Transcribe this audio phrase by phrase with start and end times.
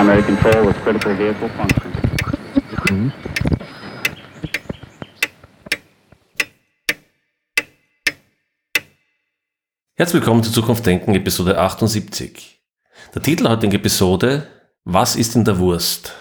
[0.00, 1.92] primary control with critical vehicle function.
[9.94, 12.62] Herzlich willkommen zu Zukunft Denken, Episode 78.
[13.14, 14.46] Der Titel der heutigen Episode,
[14.84, 16.14] Was ist in der Wurst?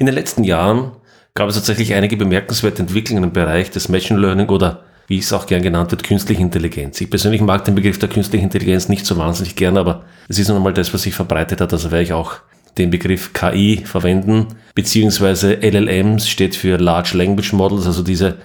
[0.00, 0.96] In den letzten Jahren
[1.34, 5.46] gab es tatsächlich einige bemerkenswerte Entwicklungen im Bereich des Machine Learning oder wie es auch
[5.46, 7.00] gern genannt wird, künstliche Intelligenz.
[7.00, 10.46] Ich persönlich mag den Begriff der künstlichen Intelligenz nicht so wahnsinnig gern, aber es ist
[10.46, 12.36] nun einmal das, was sich verbreitet hat, also werde ich auch
[12.78, 14.46] den Begriff KI verwenden,
[14.76, 18.36] beziehungsweise LLMs steht für Large Language Models, also diese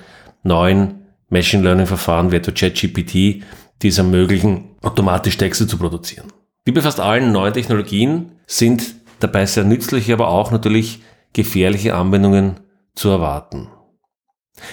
[0.41, 6.33] neuen Machine Learning Verfahren wie etwa ChatGPT, die es ermöglichen, automatisch Texte zu produzieren.
[6.63, 12.55] Wie bei fast allen neuen Technologien sind dabei sehr nützliche, aber auch natürlich gefährliche Anwendungen
[12.95, 13.67] zu erwarten.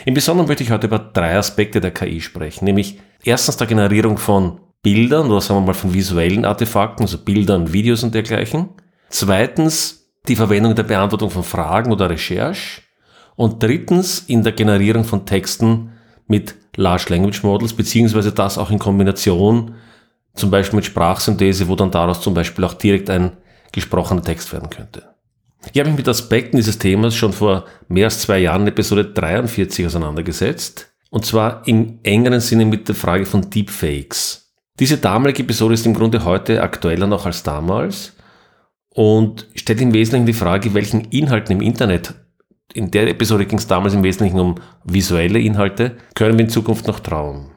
[0.04, 4.18] Im Besonderen möchte ich heute über drei Aspekte der KI sprechen, nämlich erstens der Generierung
[4.18, 8.70] von Bildern oder sagen wir mal von visuellen Artefakten, also Bildern, Videos und dergleichen.
[9.08, 12.82] Zweitens die Verwendung der Beantwortung von Fragen oder Recherche.
[13.34, 15.92] Und drittens in der Generierung von Texten
[16.26, 19.74] mit Large Language Models, beziehungsweise das auch in Kombination
[20.34, 23.32] zum Beispiel mit Sprachsynthese, wo dann daraus zum Beispiel auch direkt ein
[23.72, 25.11] gesprochener Text werden könnte.
[25.70, 29.04] Ich habe mich mit Aspekten dieses Themas schon vor mehr als zwei Jahren in Episode
[29.04, 30.92] 43 auseinandergesetzt.
[31.10, 34.50] Und zwar im engeren Sinne mit der Frage von Deepfakes.
[34.78, 38.14] Diese damalige Episode ist im Grunde heute aktueller noch als damals
[38.94, 42.14] und stellt im Wesentlichen die Frage, welchen Inhalten im Internet,
[42.74, 44.54] in der Episode ging es damals im Wesentlichen um
[44.84, 47.50] visuelle Inhalte, können wir in Zukunft noch trauen.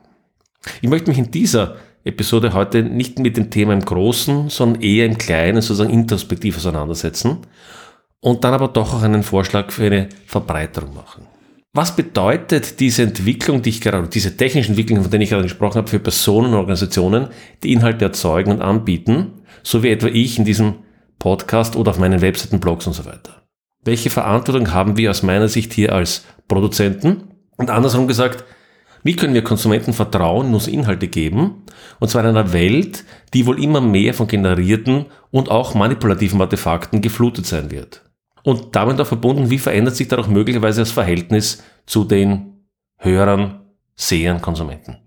[0.81, 5.05] Ich möchte mich in dieser Episode heute nicht mit dem Thema im Großen, sondern eher
[5.05, 7.37] im Kleinen, sozusagen introspektiv auseinandersetzen
[8.21, 11.27] und dann aber doch auch einen Vorschlag für eine Verbreiterung machen.
[11.73, 15.79] Was bedeutet diese Entwicklung, die ich gerade, diese technischen Entwicklungen, von denen ich gerade gesprochen
[15.79, 17.27] habe, für Personen und Organisationen,
[17.63, 20.75] die Inhalte erzeugen und anbieten, so wie etwa ich in diesem
[21.19, 23.43] Podcast oder auf meinen Webseiten, Blogs und so weiter?
[23.83, 27.25] Welche Verantwortung haben wir aus meiner Sicht hier als Produzenten?
[27.57, 28.45] Und andersrum gesagt,
[29.03, 31.63] wie können wir Konsumenten Vertrauen in unsere Inhalte geben?
[31.99, 37.01] Und zwar in einer Welt, die wohl immer mehr von generierten und auch manipulativen Artefakten
[37.01, 38.04] geflutet sein wird.
[38.45, 42.67] Und damit auch verbunden, wie verändert sich dadurch möglicherweise das Verhältnis zu den
[42.97, 43.61] Hörern,
[43.95, 44.97] Sehern, Konsumenten.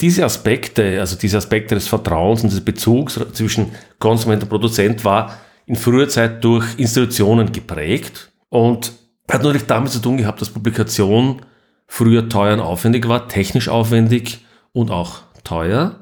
[0.00, 5.36] Diese Aspekte, also diese Aspekte des Vertrauens und des Bezugs zwischen Konsument und Produzent war
[5.66, 8.92] in früher Zeit durch Institutionen geprägt und
[9.28, 11.42] hat natürlich damit zu tun gehabt, dass Publikation
[11.88, 15.98] früher teuer und aufwendig war, technisch aufwendig und auch teuer.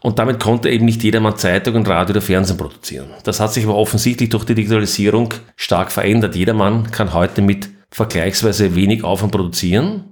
[0.00, 3.10] Und damit konnte eben nicht jedermann Zeitungen, Radio oder Fernsehen produzieren.
[3.24, 6.36] Das hat sich aber offensichtlich durch die Digitalisierung stark verändert.
[6.36, 10.04] Jedermann kann heute mit vergleichsweise wenig Aufwand produzieren.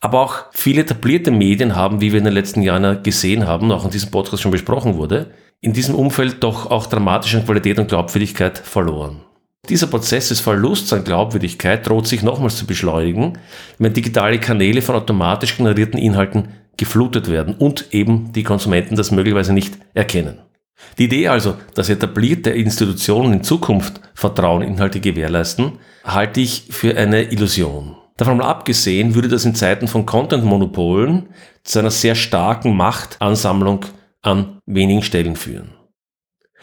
[0.00, 3.84] Aber auch viele etablierte Medien haben, wie wir in den letzten Jahren gesehen haben, auch
[3.84, 5.30] in diesem Podcast schon besprochen wurde,
[5.60, 9.20] in diesem Umfeld doch auch dramatisch an Qualität und Glaubwürdigkeit verloren.
[9.70, 13.38] Dieser Prozess des Verlusts an Glaubwürdigkeit droht sich nochmals zu beschleunigen,
[13.78, 19.52] wenn digitale Kanäle von automatisch generierten Inhalten geflutet werden und eben die Konsumenten das möglicherweise
[19.52, 20.38] nicht erkennen.
[20.98, 26.96] Die Idee also, dass etablierte Institutionen in Zukunft Vertrauen in Inhalte gewährleisten, halte ich für
[26.96, 27.96] eine Illusion.
[28.16, 31.30] Davon mal abgesehen würde das in Zeiten von Content-Monopolen
[31.64, 33.86] zu einer sehr starken Machtansammlung
[34.22, 35.72] an wenigen Stellen führen.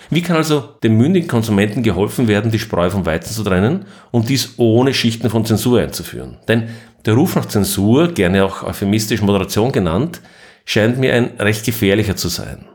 [0.09, 4.29] Wie kann also dem mündigen Konsumenten geholfen werden, die Spreu vom Weizen zu trennen und
[4.29, 6.37] dies ohne Schichten von Zensur einzuführen?
[6.47, 6.69] Denn
[7.05, 10.21] der Ruf nach Zensur, gerne auch euphemistisch Moderation genannt,
[10.65, 12.65] scheint mir ein recht gefährlicher zu sein.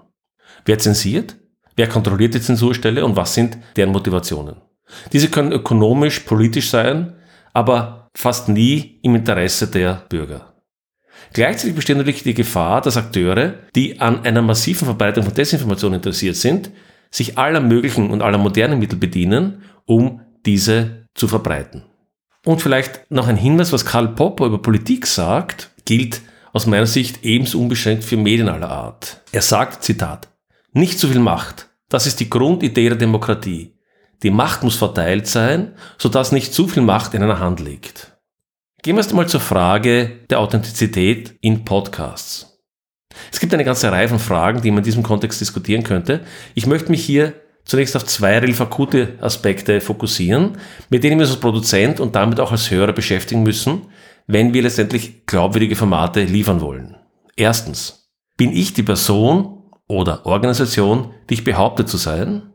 [0.65, 1.37] Wer zensiert?
[1.77, 4.57] Wer kontrolliert die Zensurstelle und was sind deren Motivationen?
[5.13, 7.15] Diese können ökonomisch, politisch sein,
[7.53, 10.55] aber fast nie im Interesse der Bürger.
[11.33, 16.37] Gleichzeitig besteht natürlich die Gefahr, dass Akteure, die an einer massiven Verbreitung von Desinformation interessiert
[16.37, 16.71] sind,
[17.11, 21.85] sich aller möglichen und aller modernen Mittel bedienen, um diese zu verbreiten.
[22.47, 26.21] Und vielleicht noch ein Hinweis, was Karl Popper über Politik sagt, gilt
[26.53, 29.21] aus meiner Sicht ebenso unbeschränkt für Medien aller Art.
[29.33, 30.29] Er sagt, Zitat,
[30.73, 31.69] nicht zu viel Macht.
[31.89, 33.75] Das ist die Grundidee der Demokratie.
[34.23, 38.17] Die Macht muss verteilt sein, sodass nicht zu viel Macht in einer Hand liegt.
[38.85, 42.61] Gehen wir erst einmal zur Frage der Authentizität in Podcasts.
[43.33, 46.21] Es gibt eine ganze Reihe von Fragen, die man in diesem Kontext diskutieren könnte.
[46.55, 47.33] Ich möchte mich hier
[47.67, 50.57] zunächst auf zwei relativ akute Aspekte fokussieren,
[50.89, 53.83] mit denen wir uns als Produzent und damit auch als Hörer beschäftigen müssen,
[54.27, 56.97] wenn wir letztendlich glaubwürdige Formate liefern wollen.
[57.37, 58.09] Erstens,
[58.39, 62.51] bin ich die Person oder Organisation, die ich behaupte zu sein?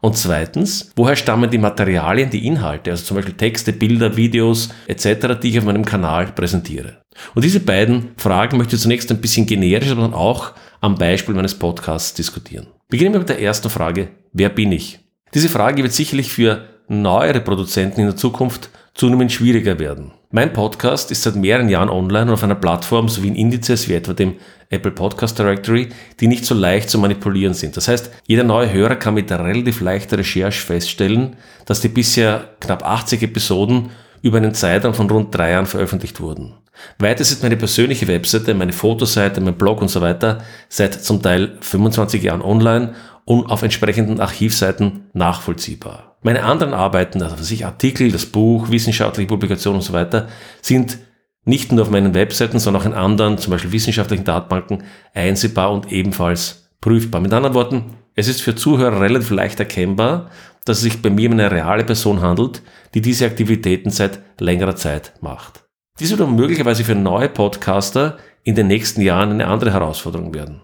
[0.00, 5.38] Und zweitens, woher stammen die Materialien, die Inhalte, also zum Beispiel Texte, Bilder, Videos etc.,
[5.42, 7.02] die ich auf meinem Kanal präsentiere?
[7.34, 11.34] Und diese beiden Fragen möchte ich zunächst ein bisschen generisch, aber dann auch am Beispiel
[11.34, 12.66] meines Podcasts diskutieren.
[12.88, 14.98] Beginnen wir mit der ersten Frage, wer bin ich?
[15.32, 20.12] Diese Frage wird sicherlich für neuere Produzenten in der Zukunft zunehmend schwieriger werden.
[20.30, 23.94] Mein Podcast ist seit mehreren Jahren online und auf einer Plattform sowie in Indizes wie
[23.94, 24.34] etwa dem
[24.68, 25.88] Apple Podcast Directory,
[26.20, 27.76] die nicht so leicht zu manipulieren sind.
[27.76, 32.84] Das heißt, jeder neue Hörer kann mit relativ leichter Recherche feststellen, dass die bisher knapp
[32.84, 33.90] 80 Episoden
[34.22, 36.54] über einen Zeitraum von rund drei Jahren veröffentlicht wurden.
[36.98, 40.38] Weiters ist meine persönliche Webseite, meine Fotoseite, mein Blog und so weiter
[40.68, 46.16] seit zum Teil 25 Jahren online und auf entsprechenden Archivseiten nachvollziehbar.
[46.22, 50.28] Meine anderen Arbeiten, also für sich Artikel, das Buch, wissenschaftliche Publikationen und so weiter,
[50.62, 50.98] sind
[51.44, 55.92] nicht nur auf meinen Webseiten, sondern auch in anderen, zum Beispiel wissenschaftlichen Datenbanken, einsehbar und
[55.92, 57.20] ebenfalls prüfbar.
[57.20, 60.30] Mit anderen Worten, es ist für Zuhörer relativ leicht erkennbar,
[60.64, 62.62] dass es sich bei mir um eine reale Person handelt,
[62.94, 65.64] die diese Aktivitäten seit längerer Zeit macht.
[66.00, 70.62] Dies wird möglicherweise für neue Podcaster in den nächsten Jahren eine andere Herausforderung werden.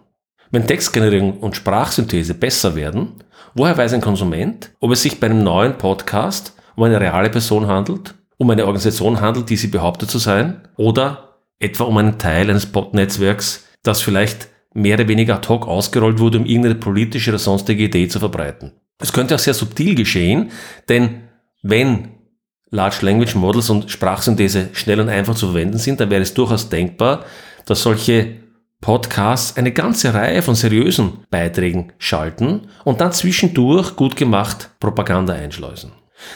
[0.53, 3.13] Wenn Textgenerierung und Sprachsynthese besser werden,
[3.55, 7.69] woher weiß ein Konsument, ob es sich bei einem neuen Podcast um eine reale Person
[7.69, 12.51] handelt, um eine Organisation handelt, die sie behauptet zu sein, oder etwa um einen Teil
[12.51, 17.39] eines Bot-Netzwerks, das vielleicht mehr oder weniger ad hoc ausgerollt wurde, um irgendeine politische oder
[17.39, 18.73] sonstige Idee zu verbreiten.
[18.99, 20.51] Es könnte auch sehr subtil geschehen,
[20.89, 21.23] denn
[21.63, 22.09] wenn
[22.71, 26.69] Large Language Models und Sprachsynthese schnell und einfach zu verwenden sind, dann wäre es durchaus
[26.69, 27.25] denkbar,
[27.67, 28.50] dass solche
[28.81, 35.93] Podcasts eine ganze Reihe von seriösen Beiträgen schalten und dann zwischendurch gut gemacht Propaganda einschleusen.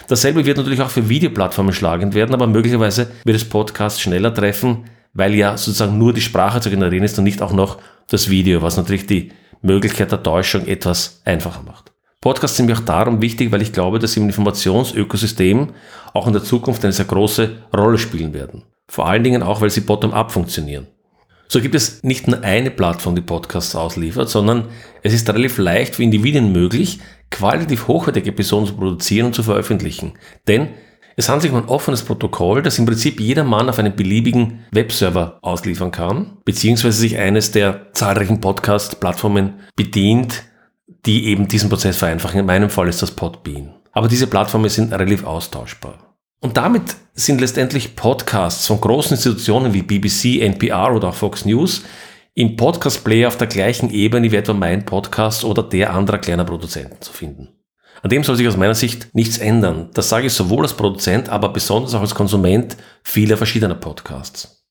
[0.09, 4.85] Dasselbe wird natürlich auch für Videoplattformen schlagend werden, aber möglicherweise wird es Podcasts schneller treffen,
[5.15, 8.61] weil ja sozusagen nur die Sprache zu generieren ist und nicht auch noch das Video,
[8.61, 9.33] was natürlich die
[9.63, 11.93] Möglichkeit der Täuschung etwas einfacher macht.
[12.21, 15.71] Podcasts sind mir auch darum wichtig, weil ich glaube, dass sie im Informationsökosystem
[16.13, 18.65] auch in der Zukunft eine sehr große Rolle spielen werden.
[18.87, 20.87] Vor allen Dingen auch, weil sie bottom-up funktionieren.
[21.49, 24.69] So gibt es nicht nur eine Plattform, die Podcasts ausliefert, sondern
[25.03, 27.01] es ist relativ leicht für Individuen möglich,
[27.31, 30.13] qualitativ hochwertige Episoden zu produzieren und zu veröffentlichen.
[30.49, 30.69] Denn
[31.17, 34.65] es handelt sich um ein offenes Protokoll, das im Prinzip jeder Mann auf einem beliebigen
[34.73, 40.43] Webserver ausliefern kann, beziehungsweise sich eines der zahlreichen Podcast-Plattformen bedient,
[41.07, 42.41] die eben diesen Prozess vereinfachen.
[42.41, 43.75] In meinem Fall ist das Podbean.
[43.93, 46.17] Aber diese Plattformen sind relativ austauschbar.
[46.41, 51.85] Und damit sind letztendlich Podcasts von großen Institutionen wie BBC, NPR oder auch Fox News
[52.35, 57.01] im Podcast-Player auf der gleichen Ebene wie etwa mein Podcast oder der anderer kleiner Produzenten
[57.01, 57.49] zu finden.
[58.03, 59.91] An dem soll sich aus meiner Sicht nichts ändern.
[59.95, 64.67] Das sage ich sowohl als Produzent, aber besonders auch als Konsument vieler verschiedener Podcasts.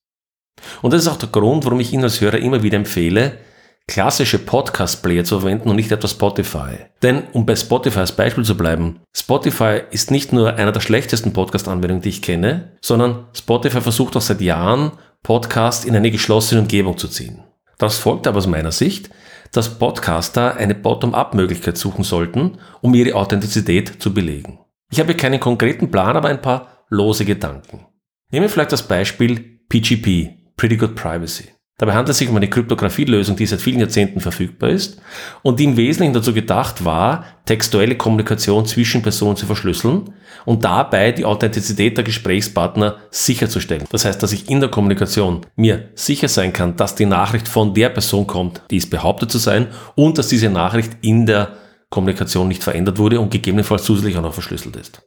[0.82, 3.38] Und das ist auch der Grund, warum ich Ihnen als Hörer immer wieder empfehle,
[3.86, 6.86] klassische Podcast-Player zu verwenden und nicht etwa Spotify.
[7.02, 11.32] Denn, um bei Spotify als Beispiel zu bleiben, Spotify ist nicht nur einer der schlechtesten
[11.32, 14.92] Podcast-Anwendungen, die ich kenne, sondern Spotify versucht auch seit Jahren,
[15.22, 17.44] Podcasts in eine geschlossene Umgebung zu ziehen.
[17.78, 19.10] Das folgt aber aus meiner Sicht,
[19.52, 24.58] dass Podcaster eine Bottom-up-Möglichkeit suchen sollten, um ihre Authentizität zu belegen.
[24.90, 27.86] Ich habe keinen konkreten Plan, aber ein paar lose Gedanken.
[28.30, 31.53] Nehmen wir vielleicht das Beispiel PGP, Pretty Good Privacy.
[31.76, 35.00] Dabei handelt es sich um eine Kryptographielösung, die seit vielen Jahrzehnten verfügbar ist
[35.42, 41.10] und die im Wesentlichen dazu gedacht war, textuelle Kommunikation zwischen Personen zu verschlüsseln und dabei
[41.10, 43.86] die Authentizität der Gesprächspartner sicherzustellen.
[43.90, 47.74] Das heißt, dass ich in der Kommunikation mir sicher sein kann, dass die Nachricht von
[47.74, 49.66] der Person kommt, die es behauptet zu sein
[49.96, 51.56] und dass diese Nachricht in der
[51.90, 55.02] Kommunikation nicht verändert wurde und gegebenenfalls zusätzlich auch noch verschlüsselt ist.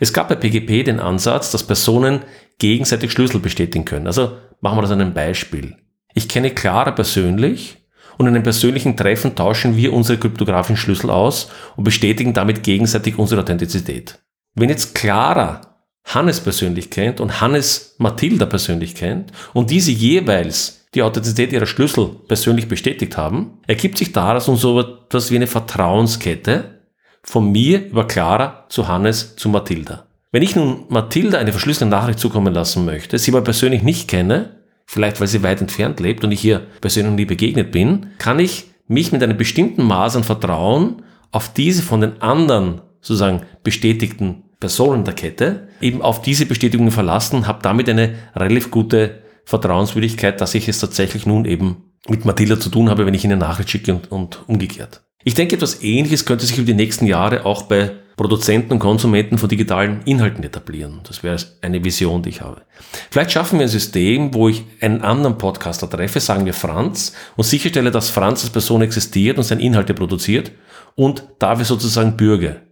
[0.00, 2.20] Es gab bei PGP den Ansatz, dass Personen
[2.58, 4.06] gegenseitig Schlüssel bestätigen können.
[4.06, 5.76] Also machen wir das an einem Beispiel.
[6.14, 7.78] Ich kenne Clara persönlich
[8.18, 13.18] und in einem persönlichen Treffen tauschen wir unsere kryptografischen Schlüssel aus und bestätigen damit gegenseitig
[13.18, 14.18] unsere Authentizität.
[14.54, 15.60] Wenn jetzt Clara
[16.04, 22.08] Hannes persönlich kennt und Hannes Mathilda persönlich kennt und diese jeweils die Authentizität ihrer Schlüssel
[22.26, 26.79] persönlich bestätigt haben, ergibt sich daraus so etwas wie eine Vertrauenskette
[27.22, 30.06] von mir über Clara zu Hannes zu Mathilda.
[30.32, 34.60] Wenn ich nun Mathilda eine verschlüsselte Nachricht zukommen lassen möchte, sie aber persönlich nicht kenne,
[34.86, 38.66] vielleicht weil sie weit entfernt lebt und ich ihr persönlich nie begegnet bin, kann ich
[38.86, 45.04] mich mit einem bestimmten Maß an Vertrauen auf diese von den anderen sozusagen bestätigten Personen
[45.04, 50.68] der Kette eben auf diese Bestätigungen verlassen, habe damit eine relativ gute Vertrauenswürdigkeit, dass ich
[50.68, 53.94] es tatsächlich nun eben mit Mathilda zu tun habe, wenn ich ihnen eine Nachricht schicke
[53.94, 55.02] und, und umgekehrt.
[55.22, 59.36] Ich denke, etwas Ähnliches könnte sich über die nächsten Jahre auch bei Produzenten und Konsumenten
[59.36, 61.00] von digitalen Inhalten etablieren.
[61.04, 62.62] Das wäre eine Vision, die ich habe.
[63.10, 67.44] Vielleicht schaffen wir ein System, wo ich einen anderen Podcaster treffe, sagen wir Franz, und
[67.44, 70.52] sicherstelle, dass Franz als Person existiert und seine Inhalte produziert
[70.96, 72.62] und dafür sozusagen bürge.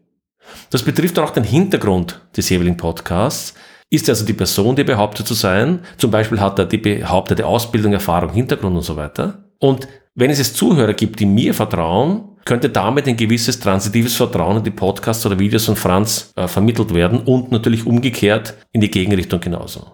[0.71, 3.55] Das betrifft auch den Hintergrund des jeweiligen Podcasts.
[3.91, 5.81] Ist er also die Person, die behauptet zu sein?
[5.97, 9.45] Zum Beispiel hat er die behauptete Ausbildung, Erfahrung, Hintergrund und so weiter.
[9.59, 14.57] Und wenn es jetzt Zuhörer gibt, die mir vertrauen, könnte damit ein gewisses transitives Vertrauen
[14.57, 18.91] in die Podcasts oder Videos von Franz äh, vermittelt werden und natürlich umgekehrt in die
[18.91, 19.87] Gegenrichtung genauso.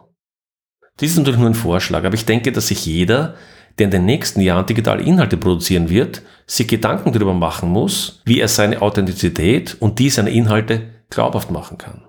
[1.00, 3.34] Dies ist natürlich nur ein Vorschlag, aber ich denke, dass sich jeder,
[3.76, 8.38] der in den nächsten Jahren digitale Inhalte produzieren wird, sich Gedanken darüber machen muss, wie
[8.38, 12.04] er seine Authentizität und die seiner Inhalte glaubhaft machen kann.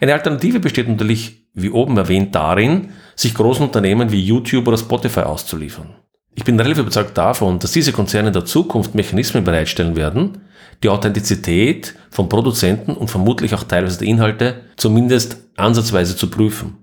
[0.00, 5.20] Eine Alternative besteht natürlich, wie oben erwähnt, darin, sich großen Unternehmen wie YouTube oder Spotify
[5.20, 5.96] auszuliefern.
[6.36, 10.42] Ich bin relativ überzeugt davon, dass diese Konzerne in der Zukunft Mechanismen bereitstellen werden,
[10.82, 16.76] die Authentizität von Produzenten und vermutlich auch teilweise der Inhalte zumindest ansatzweise zu prüfen.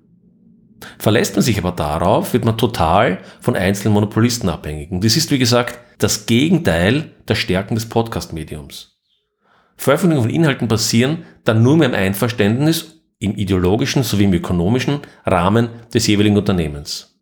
[0.98, 4.92] Verlässt man sich aber darauf, wird man total von einzelnen Monopolisten abhängig.
[4.92, 8.98] Und das ist, wie gesagt, das Gegenteil der Stärken des Podcast-Mediums.
[9.78, 15.70] Veröffentlichungen von Inhalten passieren dann nur mehr im Einverständnis im ideologischen sowie im ökonomischen Rahmen
[15.94, 17.13] des jeweiligen Unternehmens.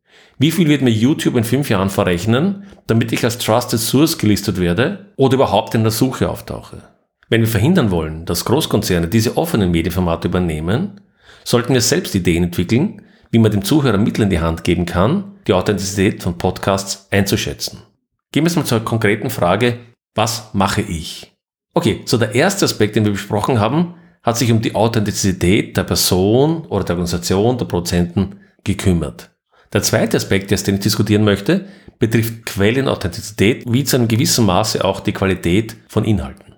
[0.41, 4.59] Wie viel wird mir YouTube in fünf Jahren verrechnen, damit ich als Trusted Source gelistet
[4.59, 6.81] werde oder überhaupt in der Suche auftauche?
[7.29, 10.99] Wenn wir verhindern wollen, dass Großkonzerne diese offenen Medienformate übernehmen,
[11.43, 15.35] sollten wir selbst Ideen entwickeln, wie man dem Zuhörer Mittel in die Hand geben kann,
[15.45, 17.83] die Authentizität von Podcasts einzuschätzen.
[18.31, 19.77] Gehen wir jetzt mal zur konkreten Frage,
[20.15, 21.35] was mache ich?
[21.75, 23.93] Okay, so der erste Aspekt, den wir besprochen haben,
[24.23, 29.30] hat sich um die Authentizität der Person oder der Organisation, der Produzenten gekümmert.
[29.73, 31.65] Der zweite Aspekt, den ich diskutieren möchte,
[31.97, 36.55] betrifft Quellenauthentizität, wie zu einem gewissen Maße auch die Qualität von Inhalten.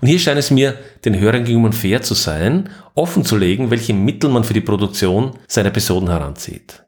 [0.00, 3.94] Und hier scheint es mir den Hörern gegenüber fair zu sein, offen zu legen, welche
[3.94, 6.84] Mittel man für die Produktion seiner Episoden heranzieht.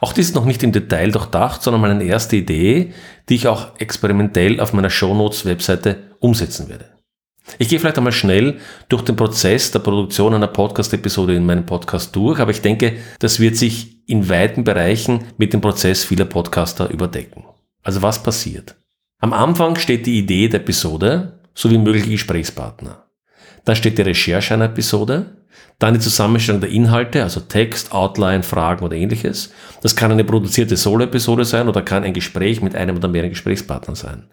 [0.00, 2.94] Auch dies ist noch nicht im Detail durchdacht, sondern mal eine erste Idee,
[3.28, 6.95] die ich auch experimentell auf meiner Shownotes Webseite umsetzen werde.
[7.58, 12.14] Ich gehe vielleicht einmal schnell durch den Prozess der Produktion einer Podcast-Episode in meinem Podcast
[12.14, 16.90] durch, aber ich denke, das wird sich in weiten Bereichen mit dem Prozess vieler Podcaster
[16.90, 17.44] überdecken.
[17.82, 18.76] Also was passiert?
[19.20, 23.06] Am Anfang steht die Idee der Episode sowie mögliche Gesprächspartner.
[23.64, 25.36] Dann steht die Recherche einer Episode,
[25.78, 29.52] dann die Zusammenstellung der Inhalte, also Text, Outline, Fragen oder ähnliches.
[29.82, 33.96] Das kann eine produzierte Solo-Episode sein oder kann ein Gespräch mit einem oder mehreren Gesprächspartnern
[33.96, 34.28] sein.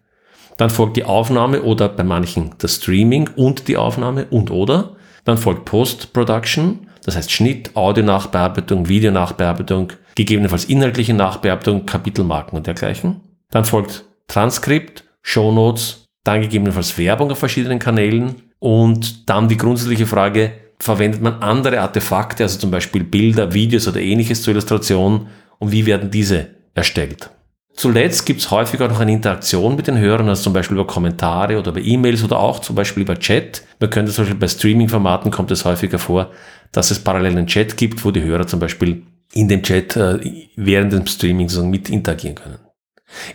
[0.58, 4.96] Dann folgt die Aufnahme oder bei manchen das Streaming und die Aufnahme und oder.
[5.26, 13.22] Dann folgt Post-Production, das heißt Schnitt, Audio-Nachbearbeitung, Videonachbearbeitung, gegebenenfalls inhaltliche Nachbearbeitung, Kapitelmarken und dergleichen.
[13.50, 20.52] Dann folgt Transkript, Shownotes, dann gegebenenfalls Werbung auf verschiedenen Kanälen und dann die grundsätzliche Frage,
[20.80, 25.28] verwendet man andere Artefakte, also zum Beispiel Bilder, Videos oder ähnliches zur Illustration
[25.60, 27.30] und wie werden diese erstellt?
[27.76, 31.58] Zuletzt gibt es häufiger noch eine Interaktion mit den Hörern, also zum Beispiel über Kommentare
[31.58, 33.64] oder über E-Mails oder auch zum Beispiel über Chat.
[33.80, 36.32] Man könnte zum Beispiel bei Streaming-Formaten kommt es häufiger vor,
[36.72, 39.04] dass es parallel einen Chat gibt, wo die Hörer zum Beispiel
[39.34, 40.20] in dem Chat äh,
[40.56, 42.60] während dem Streaming sozusagen mit interagieren können.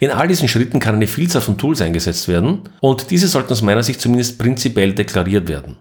[0.00, 3.62] In all diesen Schritten kann eine Vielzahl von Tools eingesetzt werden und diese sollten aus
[3.62, 5.78] meiner Sicht zumindest prinzipiell deklariert werden.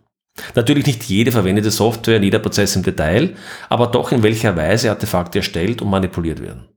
[0.56, 3.36] Natürlich nicht jede verwendete Software, jeder Prozess im Detail,
[3.70, 6.68] aber doch in welcher Weise Artefakte erstellt und manipuliert werden.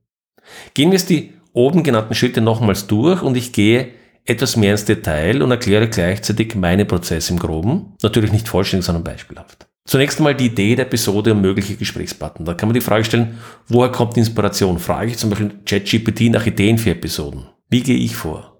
[0.73, 3.89] Gehen wir jetzt die oben genannten Schritte nochmals durch und ich gehe
[4.25, 7.93] etwas mehr ins Detail und erkläre gleichzeitig meine Prozesse im Groben.
[8.03, 9.67] Natürlich nicht vollständig, sondern beispielhaft.
[9.85, 12.45] Zunächst einmal die Idee der Episode und mögliche Gesprächspartner.
[12.45, 14.77] Da kann man die Frage stellen, woher kommt die Inspiration?
[14.77, 17.47] Frage ich zum Beispiel ChatGPT nach Ideen für Episoden.
[17.69, 18.51] Wie gehe ich vor?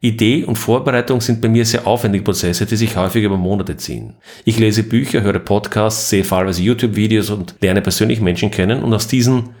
[0.00, 4.16] Idee und Vorbereitung sind bei mir sehr aufwendige Prozesse, die sich häufig über Monate ziehen.
[4.44, 9.08] Ich lese Bücher, höre Podcasts, sehe fallweise YouTube-Videos und lerne persönlich Menschen kennen und aus
[9.08, 9.54] diesen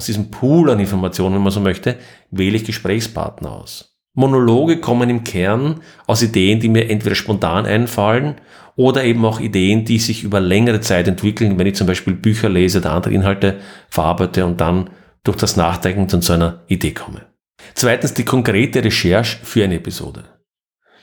[0.00, 1.96] aus diesem Pool an Informationen, wenn man so möchte,
[2.30, 3.98] wähle ich Gesprächspartner aus.
[4.14, 8.36] Monologe kommen im Kern aus Ideen, die mir entweder spontan einfallen
[8.76, 12.48] oder eben auch Ideen, die sich über längere Zeit entwickeln, wenn ich zum Beispiel Bücher
[12.48, 13.58] lese oder andere Inhalte
[13.90, 14.88] verarbeite und dann
[15.22, 17.26] durch das Nachdenken zu einer Idee komme.
[17.74, 20.24] Zweitens die konkrete Recherche für eine Episode.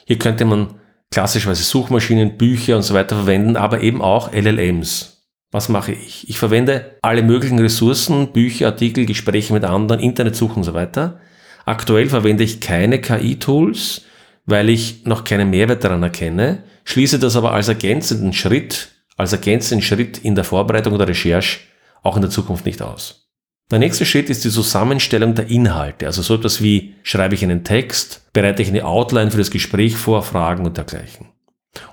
[0.08, 0.74] Hier könnte man
[1.12, 5.17] klassischerweise Suchmaschinen, Bücher und so weiter verwenden, aber eben auch LLMs,
[5.58, 6.30] was mache ich?
[6.30, 11.20] Ich verwende alle möglichen Ressourcen, Bücher, Artikel, Gespräche mit anderen, Internetsuchen und so weiter.
[11.66, 14.04] Aktuell verwende ich keine KI-Tools,
[14.46, 19.82] weil ich noch keinen Mehrwert daran erkenne, schließe das aber als ergänzenden Schritt, als ergänzenden
[19.82, 21.60] Schritt in der Vorbereitung oder Recherche
[22.04, 23.28] auch in der Zukunft nicht aus.
[23.72, 27.66] Der nächste Schritt ist die Zusammenstellung der Inhalte, also so etwas wie schreibe ich einen
[27.66, 31.28] Text, bereite ich eine Outline für das Gespräch vor, Fragen und dergleichen.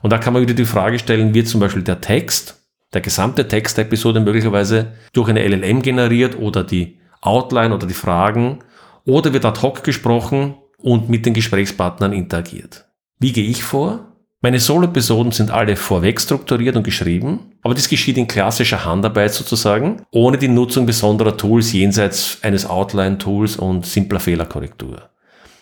[0.02, 2.63] Und da kann man wieder die Frage stellen, wird zum Beispiel der Text
[2.94, 7.94] der gesamte Text der Episode möglicherweise durch eine LLM generiert oder die Outline oder die
[7.94, 8.60] Fragen
[9.04, 12.86] oder wird ad hoc gesprochen und mit den Gesprächspartnern interagiert.
[13.18, 14.12] Wie gehe ich vor?
[14.40, 20.02] Meine Solo-Episoden sind alle vorweg strukturiert und geschrieben, aber dies geschieht in klassischer Handarbeit sozusagen,
[20.10, 25.08] ohne die Nutzung besonderer Tools jenseits eines Outline-Tools und simpler Fehlerkorrektur.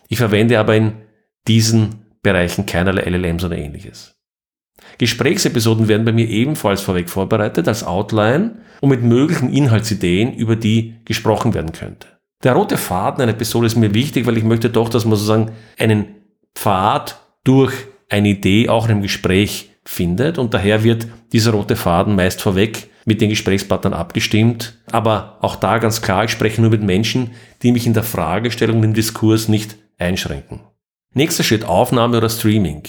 [0.08, 0.94] Ich verwende aber in
[1.46, 4.11] diesen Bereichen keinerlei LLMs oder ähnliches.
[4.98, 10.94] Gesprächsepisoden werden bei mir ebenfalls vorweg vorbereitet als Outline und mit möglichen Inhaltsideen, über die
[11.04, 12.08] gesprochen werden könnte.
[12.42, 15.52] Der rote Faden einer Episode ist mir wichtig, weil ich möchte doch, dass man sozusagen
[15.78, 16.06] einen
[16.54, 17.72] Pfad durch
[18.08, 22.88] eine Idee auch in einem Gespräch findet und daher wird dieser rote Faden meist vorweg
[23.04, 24.78] mit den Gesprächspartnern abgestimmt.
[24.90, 27.30] Aber auch da ganz klar, ich spreche nur mit Menschen,
[27.62, 30.60] die mich in der Fragestellung im Diskurs nicht einschränken.
[31.14, 32.82] Nächster Schritt, Aufnahme oder Streaming.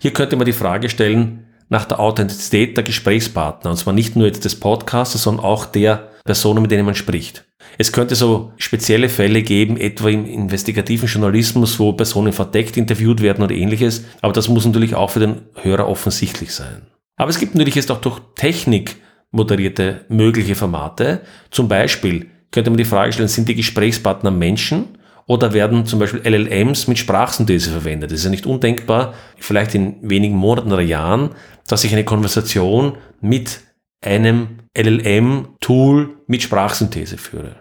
[0.00, 4.26] Hier könnte man die Frage stellen nach der Authentizität der Gesprächspartner, und zwar nicht nur
[4.26, 7.44] jetzt des Podcasters, sondern auch der Personen, mit denen man spricht.
[7.78, 13.42] Es könnte so spezielle Fälle geben, etwa im investigativen Journalismus, wo Personen verdeckt interviewt werden
[13.42, 16.82] oder ähnliches, aber das muss natürlich auch für den Hörer offensichtlich sein.
[17.16, 18.96] Aber es gibt natürlich jetzt auch durch Technik
[19.30, 21.22] moderierte mögliche Formate.
[21.50, 26.20] Zum Beispiel könnte man die Frage stellen, sind die Gesprächspartner Menschen oder werden zum Beispiel
[26.24, 28.12] LLMs mit Sprachsynthese verwendet?
[28.12, 31.30] Es ist ja nicht undenkbar, vielleicht in wenigen Monaten oder Jahren,
[31.66, 33.60] dass ich eine Konversation mit
[34.04, 37.56] einem LLM-Tool mit Sprachsynthese führe.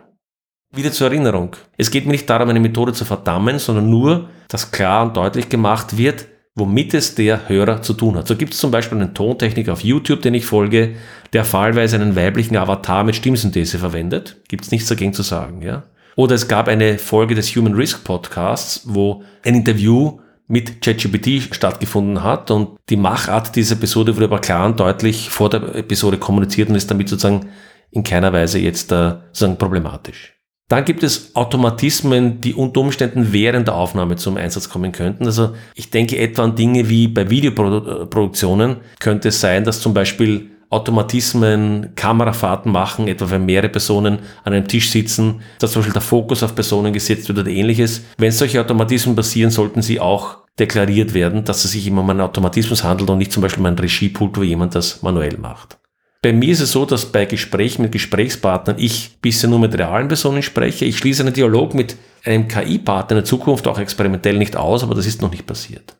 [0.74, 1.56] Wieder zur Erinnerung.
[1.77, 5.50] Es geht mir nicht darum, eine Methode zu verdammen, sondern nur, dass klar und deutlich
[5.50, 8.27] gemacht wird, womit es der Hörer zu tun hat.
[8.27, 10.96] So gibt es zum Beispiel einen Tontechniker auf YouTube, den ich folge,
[11.34, 14.38] der fallweise einen weiblichen Avatar mit Stimmsynthese verwendet.
[14.48, 15.84] Gibt es nichts dagegen zu sagen, ja.
[16.15, 22.24] Oder es gab eine Folge des Human Risk Podcasts, wo ein Interview mit ChatGPT stattgefunden
[22.24, 26.68] hat und die Machart dieser Episode wurde aber klar und deutlich vor der Episode kommuniziert
[26.68, 27.48] und ist damit sozusagen
[27.89, 30.34] in keiner Weise jetzt äh, sozusagen problematisch.
[30.68, 35.25] Dann gibt es Automatismen, die unter Umständen während der Aufnahme zum Einsatz kommen könnten.
[35.25, 40.51] Also ich denke etwa an Dinge wie bei Videoproduktionen könnte es sein, dass zum Beispiel
[40.72, 46.01] Automatismen Kamerafahrten machen, etwa wenn mehrere Personen an einem Tisch sitzen, dass zum Beispiel der
[46.01, 48.03] Fokus auf Personen gesetzt wird oder ähnliches.
[48.18, 52.22] Wenn solche Automatismen passieren, sollten sie auch deklariert werden, dass es sich immer um einen
[52.22, 55.77] Automatismus handelt und nicht zum Beispiel um ein Regiepult, wo jemand das manuell macht.
[56.22, 60.07] Bei mir ist es so, dass bei Gesprächen mit Gesprächspartnern ich bisher nur mit realen
[60.07, 60.86] Personen spreche.
[60.86, 64.96] Ich schließe einen Dialog mit einem KI-Partner in der Zukunft auch experimentell nicht aus, aber
[64.96, 65.98] das ist noch nicht passiert.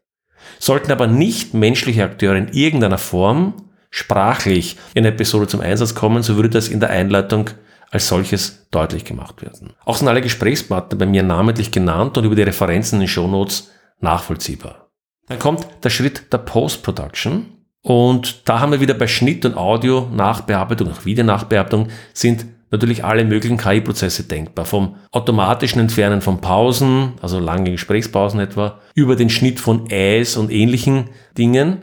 [0.60, 3.56] Sollten aber nicht menschliche Akteure in irgendeiner Form
[3.92, 7.52] sprachlich in der Episode zum Einsatz kommen, so würde das in der Einleitung
[7.92, 9.74] als solches deutlich gemacht werden.
[9.86, 13.70] Auch sind alle Gesprächspartner bei mir namentlich genannt und über die Referenzen in den Shownotes
[14.00, 14.90] nachvollziehbar.
[15.28, 17.58] Dann kommt der Schritt der Post-Production.
[17.84, 23.26] Und da haben wir wieder bei Schnitt und Audio, Nachbearbeitung, auch Videonachbearbeitung sind natürlich alle
[23.26, 24.66] möglichen KI-Prozesse denkbar.
[24.66, 30.52] Vom automatischen Entfernen von Pausen, also lange Gesprächspausen etwa, über den Schnitt von Äs und
[30.52, 31.82] ähnlichen Dingen.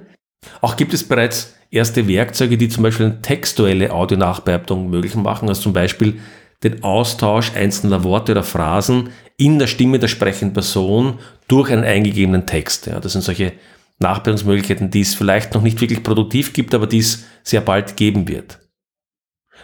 [0.60, 5.62] Auch gibt es bereits erste Werkzeuge, die zum Beispiel eine textuelle Audionachbearbeitung möglich machen, also
[5.62, 6.18] zum Beispiel
[6.62, 12.46] den Austausch einzelner Worte oder Phrasen in der Stimme der sprechenden Person durch einen eingegebenen
[12.46, 12.86] Text.
[12.86, 13.52] Ja, das sind solche
[14.00, 18.28] Nachbildungsmöglichkeiten, die es vielleicht noch nicht wirklich produktiv gibt, aber die es sehr bald geben
[18.28, 18.58] wird.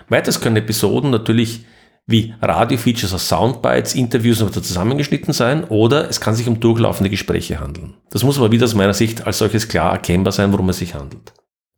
[0.09, 1.65] Weiters können Episoden natürlich
[2.07, 7.61] wie Radio-Features oder Soundbites, Interviews und zusammengeschnitten sein oder es kann sich um durchlaufende Gespräche
[7.61, 7.95] handeln.
[8.11, 10.95] Das muss aber wieder aus meiner Sicht als solches klar erkennbar sein, worum es sich
[10.95, 11.33] handelt.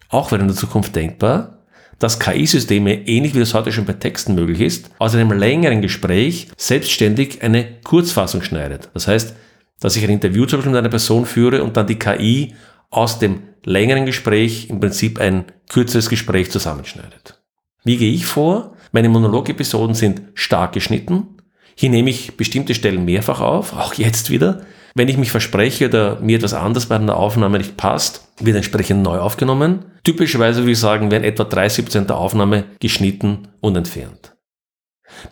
[0.08, 1.64] Auch wäre in der Zukunft denkbar,
[1.98, 6.48] dass KI-Systeme, ähnlich wie das heute schon bei Texten möglich ist, aus einem längeren Gespräch
[6.56, 8.90] selbstständig eine Kurzfassung schneidet.
[8.92, 9.34] Das heißt,
[9.80, 12.54] dass ich ein Interview zum Beispiel mit einer Person führe und dann die KI
[12.90, 17.42] aus dem längeren Gespräch im Prinzip ein kürzeres Gespräch zusammenschneidet.
[17.84, 18.74] Wie gehe ich vor?
[18.92, 21.38] Meine Monologepisoden sind stark geschnitten.
[21.74, 24.62] Hier nehme ich bestimmte Stellen mehrfach auf, auch jetzt wieder.
[24.94, 29.02] Wenn ich mich verspreche oder mir etwas anderes bei einer Aufnahme nicht passt, wird entsprechend
[29.02, 29.86] neu aufgenommen.
[30.04, 34.36] Typischerweise würde ich sagen, werden etwa 30% der Aufnahme geschnitten und entfernt.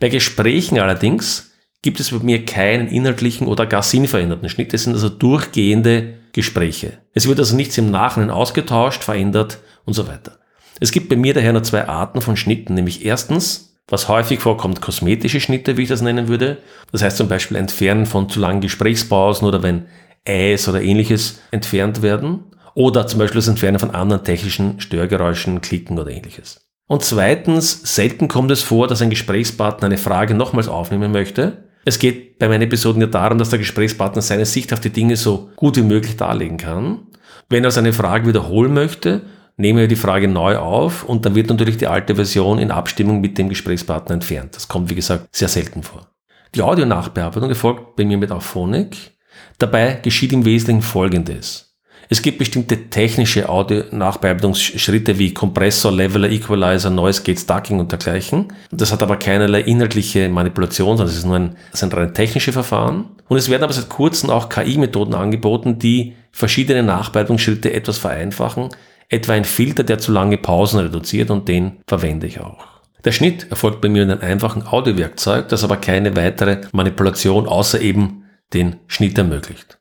[0.00, 4.72] Bei Gesprächen allerdings gibt es bei mir keinen inhaltlichen oder gar sinnveränderten Schnitt.
[4.72, 6.98] Es sind also durchgehende Gespräche.
[7.12, 10.38] Es wird also nichts im Nachhinein ausgetauscht, verändert und so weiter.
[10.80, 14.80] Es gibt bei mir daher nur zwei Arten von Schnitten, nämlich erstens, was häufig vorkommt,
[14.80, 16.58] kosmetische Schnitte, wie ich das nennen würde.
[16.90, 19.86] Das heißt zum Beispiel Entfernen von zu langen Gesprächspausen oder wenn
[20.26, 22.44] Eis oder ähnliches entfernt werden.
[22.74, 26.60] Oder zum Beispiel das Entfernen von anderen technischen Störgeräuschen, Klicken oder ähnliches.
[26.86, 31.98] Und zweitens, selten kommt es vor, dass ein Gesprächspartner eine Frage nochmals aufnehmen möchte es
[31.98, 35.50] geht bei meinen Episoden ja darum, dass der Gesprächspartner seine Sicht auf die Dinge so
[35.56, 37.06] gut wie möglich darlegen kann.
[37.48, 39.22] Wenn er seine Frage wiederholen möchte,
[39.56, 43.20] nehmen wir die Frage neu auf und dann wird natürlich die alte Version in Abstimmung
[43.20, 44.56] mit dem Gesprächspartner entfernt.
[44.56, 46.08] Das kommt, wie gesagt, sehr selten vor.
[46.54, 49.12] Die Audionachbearbeitung erfolgt bei mir mit Auphonic.
[49.58, 51.73] Dabei geschieht im Wesentlichen Folgendes.
[52.08, 58.52] Es gibt bestimmte technische Audio-Nachbearbeitungsschritte wie Kompressor, Leveler, Equalizer, Noise Gate, Ducking und dergleichen.
[58.70, 63.06] Das hat aber keinerlei inhaltliche Manipulation, sondern es ist nur ein, sind rein technische Verfahren.
[63.28, 68.68] Und es werden aber seit kurzem auch KI-Methoden angeboten, die verschiedene Nachbearbeitungsschritte etwas vereinfachen.
[69.08, 72.74] Etwa ein Filter, der zu lange Pausen reduziert und den verwende ich auch.
[73.04, 77.80] Der Schnitt erfolgt bei mir in einem einfachen Audiowerkzeug, das aber keine weitere Manipulation außer
[77.80, 79.78] eben den Schnitt ermöglicht.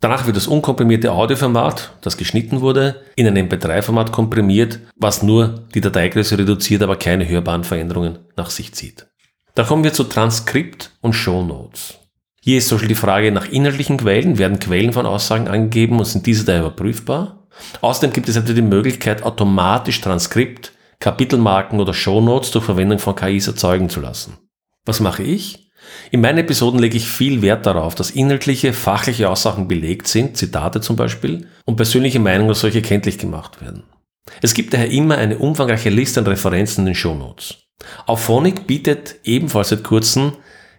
[0.00, 5.82] Danach wird das unkomprimierte Audioformat, das geschnitten wurde, in ein MP3-Format komprimiert, was nur die
[5.82, 9.06] Dateigröße reduziert, aber keine hörbaren Veränderungen nach sich zieht.
[9.54, 11.98] Da kommen wir zu Transkript und Show Notes.
[12.40, 14.38] Hier ist zum Beispiel die Frage nach inhaltlichen Quellen.
[14.38, 17.46] Werden Quellen von Aussagen angegeben und sind diese da überprüfbar?
[17.82, 23.14] Außerdem gibt es natürlich die Möglichkeit, automatisch Transkript, Kapitelmarken oder Show Notes durch Verwendung von
[23.14, 24.38] KIs erzeugen zu lassen.
[24.86, 25.69] Was mache ich?
[26.10, 30.80] In meinen Episoden lege ich viel Wert darauf, dass inhaltliche, fachliche Aussagen belegt sind, Zitate
[30.80, 33.84] zum Beispiel, und persönliche Meinungen als solche kenntlich gemacht werden.
[34.42, 37.58] Es gibt daher immer eine umfangreiche Liste an Referenzen in den Shownotes.
[38.06, 40.32] Auphonic bietet ebenfalls seit kurzem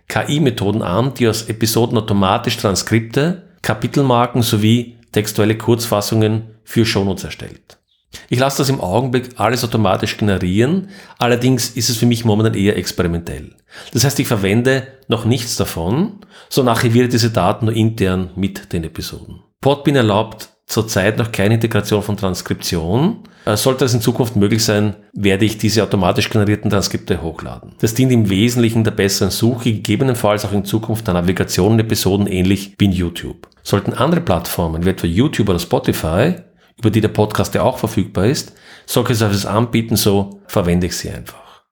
[0.08, 7.81] KI-Methoden an, die aus Episoden automatisch Transkripte, Kapitelmarken sowie textuelle Kurzfassungen für Shownotes erstellt.
[8.30, 12.78] Ich lasse das im Augenblick alles automatisch generieren, allerdings ist es für mich momentan eher
[12.78, 13.56] experimentell.
[13.94, 16.20] Das heißt, ich verwende noch nichts davon,
[16.50, 19.42] sondern archiviere diese Daten nur intern mit den Episoden.
[19.62, 23.20] Podbean erlaubt zurzeit noch keine Integration von Transkription.
[23.46, 27.74] Äh, sollte es in Zukunft möglich sein, werde ich diese automatisch generierten Transkripte hochladen.
[27.80, 32.28] Das dient im Wesentlichen der besseren Suche, gegebenenfalls auch in Zukunft der Navigation in Episoden
[32.28, 33.48] ähnlich wie in YouTube.
[33.64, 36.36] Sollten andere Plattformen, wie etwa YouTube oder Spotify,
[36.78, 38.54] über die der Podcast ja auch verfügbar ist,
[38.86, 41.64] solche Services anbieten, so verwende ich sie einfach.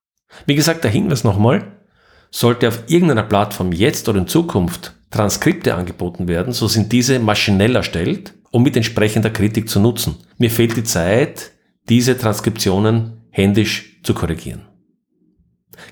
[0.45, 1.79] Wie gesagt, der Hinweis nochmal,
[2.31, 7.75] sollte auf irgendeiner Plattform jetzt oder in Zukunft Transkripte angeboten werden, so sind diese maschinell
[7.75, 10.17] erstellt, um mit entsprechender Kritik zu nutzen.
[10.38, 11.51] Mir fehlt die Zeit,
[11.89, 14.67] diese Transkriptionen händisch zu korrigieren.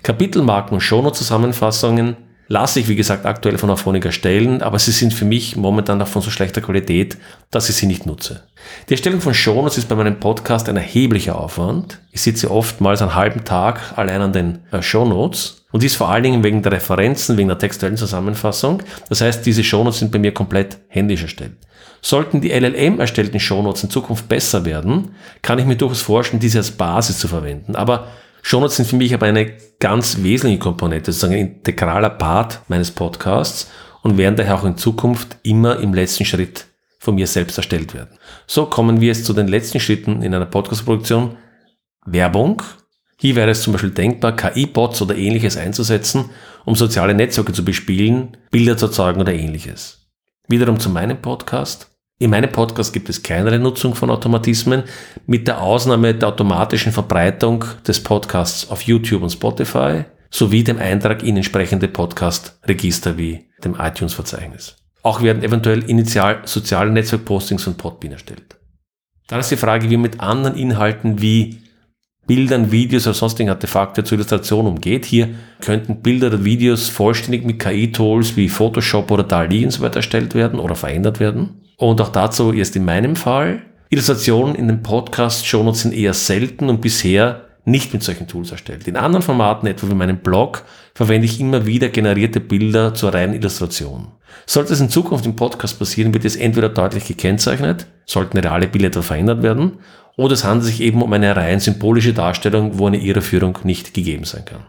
[0.03, 2.17] Kapitelmarken und Shownote-Zusammenfassungen
[2.47, 6.07] lasse ich, wie gesagt, aktuell von Auphonic erstellen, aber sie sind für mich momentan noch
[6.07, 7.17] von so schlechter Qualität,
[7.51, 8.43] dass ich sie nicht nutze.
[8.89, 11.99] Die Erstellung von Shownotes ist bei meinem Podcast ein erheblicher Aufwand.
[12.11, 16.23] Ich sitze oftmals einen halben Tag allein an den äh, Shownotes und dies vor allen
[16.23, 18.81] Dingen wegen der Referenzen, wegen der textuellen Zusammenfassung.
[19.09, 21.53] Das heißt, diese Shownotes sind bei mir komplett händisch erstellt.
[22.01, 26.59] Sollten die LLM erstellten Shownotes in Zukunft besser werden, kann ich mir durchaus vorstellen, diese
[26.59, 27.75] als Basis zu verwenden.
[27.75, 28.07] Aber
[28.47, 33.69] Shownotes sind für mich aber eine ganz wesentliche Komponente, sozusagen ein integraler Part meines Podcasts
[34.03, 36.65] und werden daher auch in Zukunft immer im letzten Schritt
[36.97, 38.17] von mir selbst erstellt werden.
[38.45, 41.35] So kommen wir jetzt zu den letzten Schritten in einer Podcast-Produktion.
[42.05, 42.63] Werbung.
[43.19, 46.29] Hier wäre es zum Beispiel denkbar, KI-Bots oder ähnliches einzusetzen,
[46.63, 50.07] um soziale Netzwerke zu bespielen, Bilder zu erzeugen oder ähnliches.
[50.47, 51.96] Wiederum zu meinem Podcast.
[52.19, 54.81] In meinem Podcast gibt es keine Nutzung von Automatismen,
[55.27, 61.21] mit der Ausnahme der automatischen Verbreitung des Podcasts auf YouTube und Spotify sowie dem Eintrag
[61.21, 64.77] in entsprechende Podcast-Register wie dem iTunes-Verzeichnis.
[65.03, 68.57] Auch werden eventuell initial soziale Netzwerkpostings von Podbean erstellt.
[69.27, 71.59] Dann ist die Frage, wie man mit anderen Inhalten wie
[72.25, 75.05] Bildern, Videos oder sonstigen Artefakte zur Illustration umgeht.
[75.05, 79.97] Hier könnten Bilder oder Videos vollständig mit KI-Tools wie Photoshop oder DALI und so weiter
[79.97, 81.61] erstellt werden oder verändert werden.
[81.79, 83.61] Und auch dazu erst in meinem Fall.
[83.89, 88.87] Illustrationen in den Podcast-Shownotes sind eher selten und bisher nicht mit solchen Tools erstellt.
[88.87, 90.63] In anderen Formaten, etwa wie meinem Blog,
[90.95, 94.07] verwende ich immer wieder generierte Bilder zur reinen Illustration.
[94.45, 99.03] Sollte es in Zukunft im Podcast passieren, wird es entweder deutlich gekennzeichnet, sollten reale Bilder
[99.03, 99.79] verändert werden,
[100.15, 104.23] oder es handelt sich eben um eine rein symbolische Darstellung, wo eine Irreführung nicht gegeben
[104.23, 104.61] sein kann.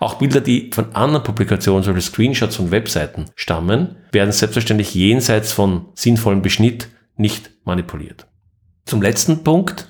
[0.00, 5.52] Auch Bilder, die von anderen Publikationen, zum Beispiel Screenshots von Webseiten stammen, werden selbstverständlich jenseits
[5.52, 8.26] von sinnvollem Beschnitt nicht manipuliert.
[8.84, 9.88] Zum letzten Punkt,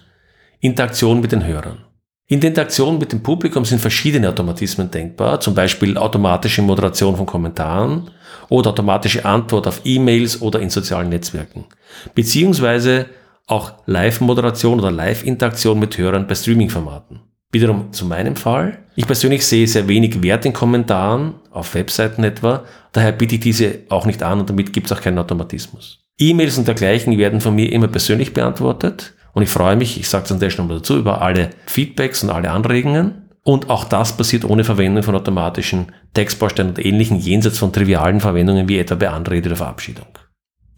[0.61, 1.85] Interaktion mit den Hörern.
[2.27, 7.27] In der Interaktion mit dem Publikum sind verschiedene Automatismen denkbar, zum Beispiel automatische Moderation von
[7.27, 8.11] Kommentaren
[8.49, 11.67] oder automatische Antwort auf E-Mails oder in sozialen Netzwerken,
[12.15, 13.07] beziehungsweise
[13.47, 17.21] auch Live-Moderation oder Live-Interaktion mit Hörern bei Streaming-Formaten.
[17.55, 18.79] Wiederum zu meinem Fall.
[18.97, 23.79] Ich persönlich sehe sehr wenig Wert in Kommentaren, auf Webseiten etwa, daher biete ich diese
[23.89, 26.01] auch nicht an und damit gibt es auch keinen Automatismus.
[26.19, 30.25] E-Mails und dergleichen werden von mir immer persönlich beantwortet und ich freue mich, ich sage
[30.25, 33.29] es an der Stelle nochmal dazu, über alle Feedbacks und alle Anregungen.
[33.43, 38.69] Und auch das passiert ohne Verwendung von automatischen Textbausteinen und ähnlichen jenseits von trivialen Verwendungen
[38.69, 40.07] wie etwa bei Anrede oder Verabschiedung.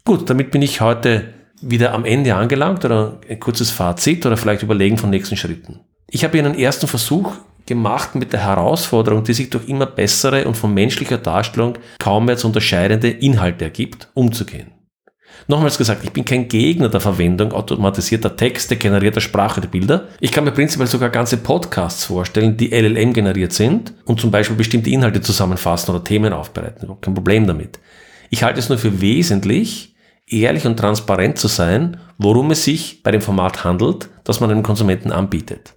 [0.03, 4.63] Gut, damit bin ich heute wieder am Ende angelangt oder ein kurzes Fazit oder vielleicht
[4.63, 5.79] Überlegen von nächsten Schritten.
[6.09, 7.33] Ich habe einen ersten Versuch
[7.65, 12.37] gemacht mit der Herausforderung, die sich durch immer bessere und von menschlicher Darstellung kaum mehr
[12.37, 14.71] zu unterscheidende Inhalte ergibt, umzugehen.
[15.49, 20.07] Nochmals gesagt, ich bin kein Gegner der Verwendung automatisierter Texte, generierter Sprache oder Bilder.
[20.19, 24.55] Ich kann mir prinzipiell sogar ganze Podcasts vorstellen, die LLM generiert sind und zum Beispiel
[24.55, 26.89] bestimmte Inhalte zusammenfassen oder Themen aufbereiten.
[27.01, 27.79] Kein Problem damit.
[28.29, 33.11] Ich halte es nur für wesentlich, ehrlich und transparent zu sein, worum es sich bei
[33.11, 35.76] dem Format handelt, das man einem Konsumenten anbietet.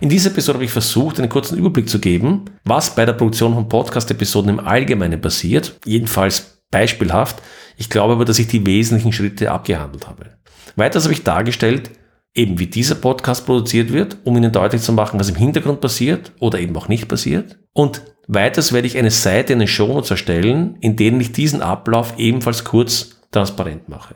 [0.00, 3.52] In dieser Episode habe ich versucht, einen kurzen Überblick zu geben, was bei der Produktion
[3.52, 7.42] von Podcast-Episoden im Allgemeinen passiert, jedenfalls beispielhaft.
[7.76, 10.38] Ich glaube aber, dass ich die wesentlichen Schritte abgehandelt habe.
[10.74, 11.90] Weiters habe ich dargestellt,
[12.34, 16.32] eben wie dieser Podcast produziert wird, um Ihnen deutlich zu machen, was im Hintergrund passiert
[16.40, 17.58] oder eben auch nicht passiert.
[17.74, 22.14] Und weiters werde ich eine Seite in den Shownotes erstellen, in denen ich diesen Ablauf
[22.16, 24.14] ebenfalls kurz transparent mache.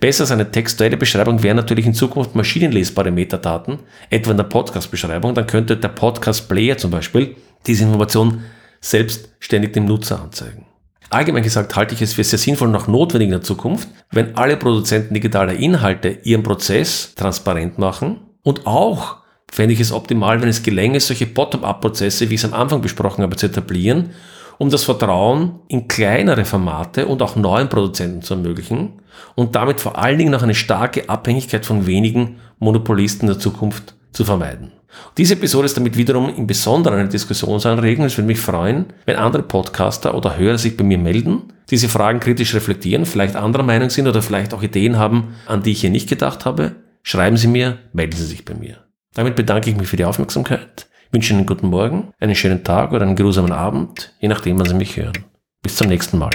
[0.00, 5.34] Besser als eine textuelle Beschreibung wären natürlich in Zukunft maschinenlesbare Metadaten, etwa in der Podcast-Beschreibung.
[5.34, 8.44] Dann könnte der Podcast-Player zum Beispiel diese Information
[8.80, 10.66] selbstständig dem Nutzer anzeigen.
[11.10, 14.36] Allgemein gesagt halte ich es für sehr sinnvoll und auch notwendig in der Zukunft, wenn
[14.36, 19.18] alle Produzenten digitaler Inhalte ihren Prozess transparent machen und auch
[19.50, 23.22] fände ich es optimal, wenn es gelänge, solche Bottom-up-Prozesse, wie ich es am Anfang besprochen
[23.22, 24.10] habe, zu etablieren,
[24.58, 29.00] um das Vertrauen in kleinere Formate und auch neuen Produzenten zu ermöglichen
[29.34, 34.24] und damit vor allen Dingen auch eine starke Abhängigkeit von wenigen Monopolisten der Zukunft zu
[34.24, 34.72] vermeiden.
[35.16, 38.04] Diese Episode ist damit wiederum im Besonderen eine Diskussionsanregung.
[38.04, 42.20] Es würde mich freuen, wenn andere Podcaster oder Hörer sich bei mir melden, diese Fragen
[42.20, 45.90] kritisch reflektieren, vielleicht anderer Meinung sind oder vielleicht auch Ideen haben, an die ich hier
[45.90, 46.76] nicht gedacht habe.
[47.02, 48.78] Schreiben Sie mir, melden Sie sich bei mir.
[49.14, 52.92] Damit bedanke ich mich für die Aufmerksamkeit, wünsche Ihnen einen guten Morgen, einen schönen Tag
[52.92, 55.24] oder einen geruhsamen Abend, je nachdem, wann Sie mich hören.
[55.62, 56.30] Bis zum nächsten Mal.